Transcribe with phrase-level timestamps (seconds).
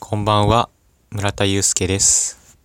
[0.00, 0.70] こんばんは、
[1.10, 2.56] 村田祐介です。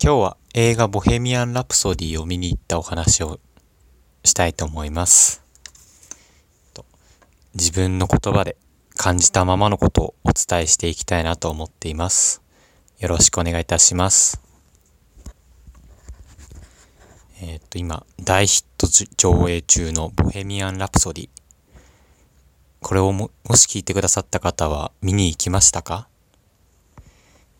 [0.00, 3.40] 今日は映画ボヘミアン・ラプソディを見に行ったお話を
[4.22, 5.42] したいと思います。
[7.54, 8.56] 自分の言葉で
[8.96, 12.42] 感じたままのことをお伝えしていきたいなと思っています。
[12.98, 14.40] よろしくお願いいたします。
[17.40, 18.86] えっ、と、今、大ヒット
[19.16, 21.39] 上映中のボヘミアン・ラプソディ。
[22.80, 26.08] これをも、もし聞いてくださった方は見に行きましたか？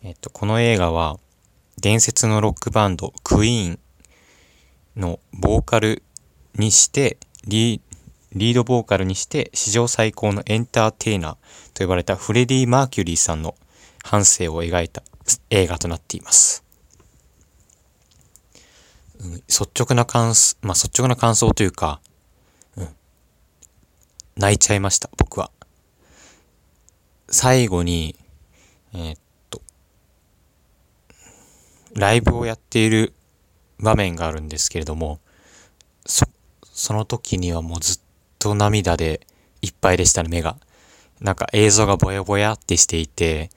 [0.03, 1.19] えっと、この映画は、
[1.79, 3.79] 伝説のロックバンド、クイーン
[4.95, 6.03] のボーカル
[6.55, 7.81] にして、リ
[8.33, 11.37] リードボーカルにして、史上最高のエンターテイナー
[11.73, 13.55] と呼ばれたフレディ・マーキュリーさんの
[14.03, 15.03] 半生を描いた
[15.49, 16.63] 映画となっています。
[19.19, 22.01] 率直な感想、まあ、率直な感想というか、
[24.35, 25.51] 泣いちゃいました、僕は。
[27.29, 28.15] 最後に、
[28.93, 29.17] えーっ
[29.49, 29.61] と、
[31.93, 33.13] ライブをやっている
[33.79, 35.19] 場面があるんですけれども、
[36.05, 36.25] そ、
[36.63, 37.99] その時にはもうずっ
[38.39, 39.25] と涙で
[39.61, 40.57] いっぱいでしたね、目が。
[41.19, 43.49] なんか映像がぼやぼやってしていて、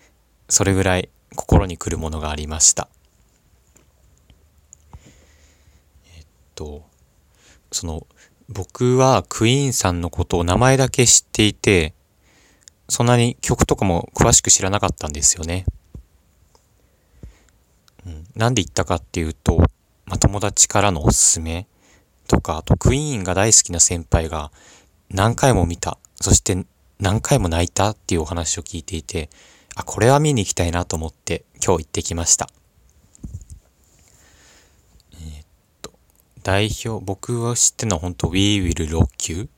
[0.48, 2.88] それぐらい心に来るものがありました。
[6.16, 6.84] えっと、
[7.72, 8.06] その、
[8.48, 11.94] 僕はクイーンさんのことを名前だけ知っていて、
[12.88, 15.64] そんなに曲とかも詳しく知らなかったんですよね。
[18.06, 19.58] うん、なんで言ったかっていうと、
[20.04, 21.66] まあ、友達からのおすすめ
[22.28, 24.52] とか、あとクイーンが大好きな先輩が
[25.08, 26.66] 何回も見た、そして
[27.00, 29.30] 何回も泣いたっていうお話を聞いていて、
[29.74, 32.48] あ、これは見に行きたいなと思って今日行ってきました。
[36.44, 39.48] 代表、僕は知ってるのは本当 We Will Rock You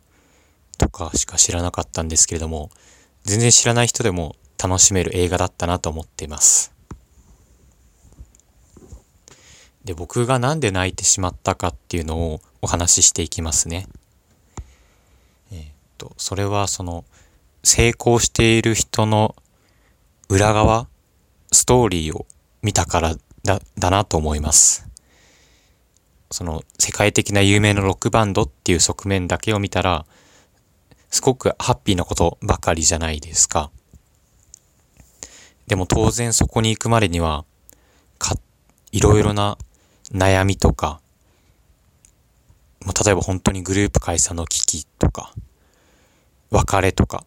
[0.79, 2.71] とかしか知らなかったんですけれども、
[3.25, 6.73] 全然知らない人でも楽しめる映画だったなと思っています。
[9.85, 13.89] で、僕がなんで泣いてしまったかっていうのをお話ししていきますね。
[15.51, 15.65] えー、っ
[15.99, 17.05] と、それはその、
[17.65, 19.35] 成功している人の
[20.29, 20.87] 裏側、
[21.51, 22.27] ストーリーを
[22.63, 24.87] 見たからだ、だなと思います。
[26.31, 30.07] その世界的な有名なロックバンドっていう側面だけを見たら、
[31.11, 33.71] すごくハッピーなことばかりじゃないですか。
[35.67, 37.45] でも当然そこに行くまでには、
[38.19, 38.37] か、
[38.93, 39.59] いろいろな
[40.13, 41.01] 悩みとか、
[43.05, 45.33] 例えば本当にグループ解散の危機とか、
[46.51, 47.25] 別れとか、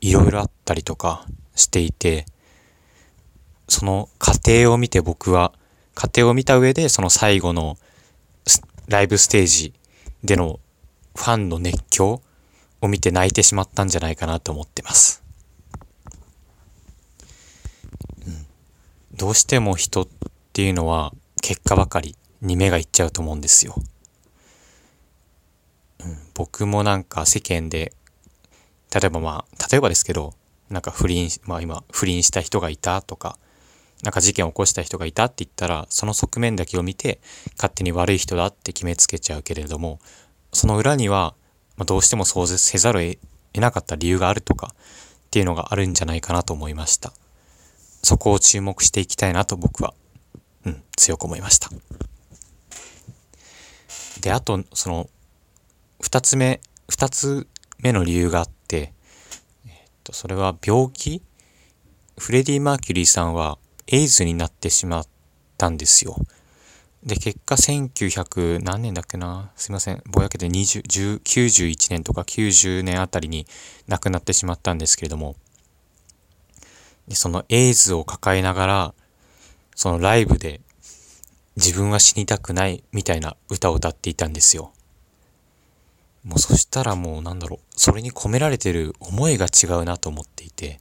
[0.00, 2.26] いろいろあったりとかしていて、
[3.68, 5.52] その過程を見て僕は、
[5.94, 7.76] 過程を見た上でその最後の
[8.92, 9.72] ライブステージ
[10.22, 10.60] での
[11.16, 12.20] ファンの熱狂
[12.82, 15.24] を見て泣いてしまったんじゃないかなと思ってます。
[18.26, 18.46] うん、
[19.16, 20.08] どうしても人っ
[20.52, 23.74] ていうのは結果ばかりに目がいっちゃうと思うんですよ。
[26.34, 27.94] 僕もなんか世間で、
[28.94, 30.34] 例えばまあ、例えばですけど、
[30.68, 33.38] なんか不倫、まあ今不倫した人がいたとか、
[34.02, 37.20] なんか事件を起こした人がいたって言ったら、その側面だけを見て、
[37.56, 40.00] 勝手に悪い人だって決めつけちゃうけれども、
[40.52, 41.34] その裏には、
[41.76, 43.14] まあ、どうしてもそうせざるを
[43.52, 47.12] 得なかった理由があるとか、っていうのがあるんじゃないかなと思いました。
[48.02, 49.94] そこを注目していきたいなと僕は、
[50.66, 51.70] うん、強く思いました。
[54.20, 55.08] で、あと、その、
[56.00, 57.46] 二つ目、二つ
[57.78, 58.92] 目の理由があって、
[59.66, 61.22] えっと、それは病気？
[62.18, 65.06] フレディ・マーキュリーさんは、エイズになってしまっ
[65.58, 66.16] たんですよ。
[67.04, 69.50] で、結果1900何年だっけな？
[69.56, 70.02] すいません。
[70.06, 73.46] ぼやけて20、91年とか90年あたりに
[73.88, 75.34] 亡くなってしまったんですけれども、
[77.08, 78.94] でそのエイズを抱えながら、
[79.74, 80.60] そのライブで
[81.56, 84.72] 自分は死にたくないみたいな歌を歌っていたんですよ。
[86.22, 90.78] もうそしたらもうなんだろう、それに込められてる思いが違うなと思っていて、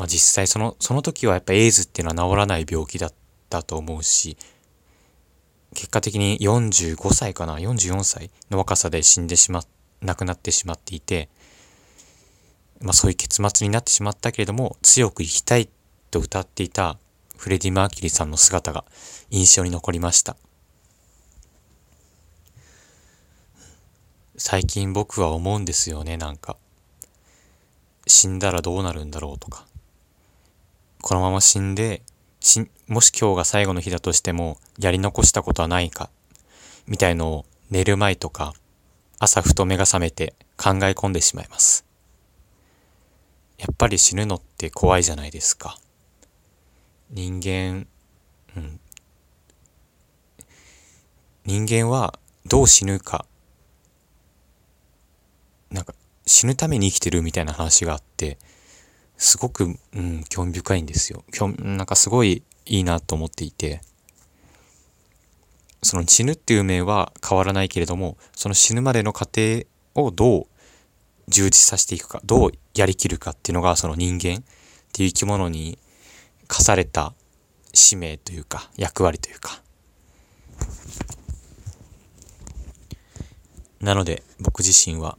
[0.00, 3.14] まあ実際その、その時はやっぱエイズっていうのは治らない病気だっ
[3.50, 4.38] たと思うし、
[5.74, 9.62] 結果的に45歳かな ?44 歳の若さで死んでしま、
[10.00, 11.28] 亡くなってしまっていて、
[12.80, 15.68] まあそういう結末になってしまったけれども、強く生きたい
[16.10, 16.96] と歌っていた
[17.36, 18.86] フレディ・マーキュリーさんの姿が
[19.28, 20.34] 印象に残りました。
[24.38, 26.56] 最近僕は思うんですよね、なんか。
[28.06, 29.66] 死んだらどうなるんだろうとか。
[31.02, 32.02] このまま死んで、
[32.40, 36.10] しもし今日が最後の日だとしても、やり残したことはないか、
[36.86, 38.54] みたいのを寝る前とか、
[39.18, 41.84] 朝ふと目が覚めて考え込んでしまいます。
[43.58, 45.78] やっぱり死ぬのって怖いじゃないですか。
[47.10, 47.86] 人間、
[48.56, 48.80] うん。
[51.44, 53.26] 人間はどう死ぬか、
[55.70, 55.94] なんか
[56.26, 58.38] 死ぬために生きてるみたいな話があって、
[59.20, 61.24] すごく、うん、興味深いんですよ。
[61.30, 63.82] 興なんかすごいいいなと思っていて、
[65.82, 70.46] その死ぬっていう命は変わらないけれども、その死ぬまでの過程をどう
[71.28, 74.42] 充実させていくか、どうやりきるかっていうのが、その人間っ
[74.90, 75.78] ていう生き物に
[76.48, 77.12] 課された
[77.74, 79.62] 使命というか、役割というか。
[83.80, 85.18] なので、僕自身は、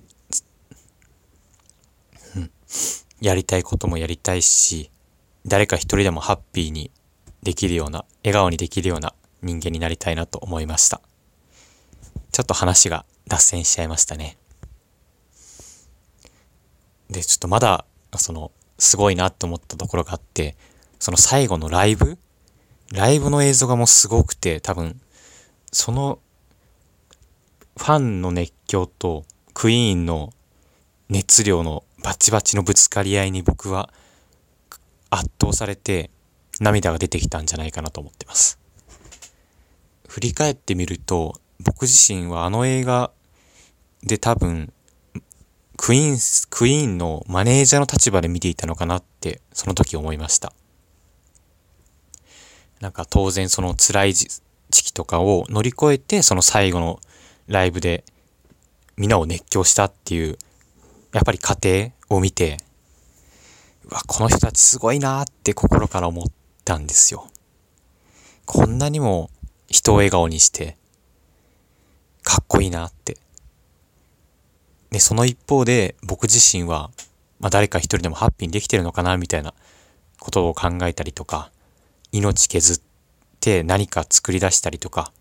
[2.36, 2.52] うん、
[3.22, 4.90] やりたいこともやりたいし、
[5.46, 6.92] 誰か一人でもハッピーに
[7.44, 9.14] できるような、笑顔にできるような
[9.44, 11.02] 人間になりたいなと思いました。
[12.32, 14.38] ちょっと話が脱線しちゃいましたね。
[17.10, 17.86] で、ちょっとまだ、
[18.18, 20.56] その、すごいなって思ったところがあって、
[20.98, 22.18] その最後のライブ？
[22.92, 25.00] ライブの映像がもうすごくて、多分、
[25.72, 26.20] その、
[27.78, 30.34] ファンの熱狂とクイーンの
[31.10, 33.94] 熱量のバチバチのぶつかり合いに僕は
[35.10, 36.10] 圧倒されて
[36.60, 38.60] 涙が出てきたんじゃないかなと思ってます。
[40.08, 43.12] 振り返ってみると、僕自身はあの映画
[44.04, 44.74] で多分、
[45.78, 50.54] クイーン、クイーンのマネージャーの立場で見ていたのかなって、その時思いました。
[52.82, 57.00] なんか当然その辛い時期とかを乗り越えて、その最後の
[57.48, 58.04] ライブで
[58.98, 60.38] 皆を熱狂したっていう、
[61.14, 62.58] やっぱり過程を見て、
[63.86, 66.26] うわ、この人たちすごいなって心から思っ
[66.64, 67.30] たんですよ。
[68.46, 69.30] こんなにも
[69.68, 70.78] 人を笑顔にして、
[72.24, 73.18] かっこいいなって。
[74.92, 76.92] で、その一方で僕自身は、
[77.40, 79.54] まあ誰か一人でもハッピーにできてるのかなみたいな
[80.20, 81.52] ことを考えたりとか、
[82.12, 82.82] 命削っ
[83.40, 85.12] て何か作り出したりとか、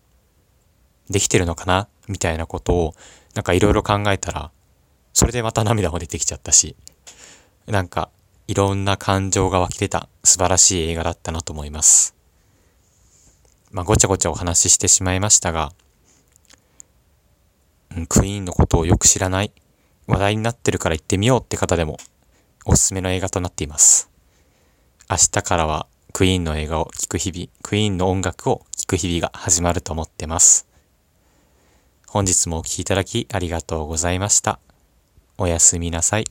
[1.09, 2.95] できてるのかなみたいなことを、
[3.33, 4.51] なんかいろいろ考えたら、
[5.13, 6.75] それでまた涙も出てきちゃったし、
[7.67, 8.09] なんか
[8.47, 12.15] いろんな感情が湧き出た素晴らしい映画だったなと思います。
[13.71, 15.71] まあ、ごちゃごちゃお話ししてしまいましたが、
[17.95, 19.51] うん、クイーンのことをよく知らない、
[20.07, 21.97] 話題になってるから行ってみようって方でも、
[22.65, 24.09] おすすめの映画となっています。
[25.09, 30.67] 明日からはクイーンの映画を聴く日々、クイーンの音楽を聴く日々が始まると思ってます。
[32.07, 34.59] 本日もお聴きいただきありがとうございました。
[35.41, 36.25] おやすみなさい。